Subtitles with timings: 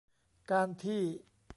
[0.51, 1.01] การที่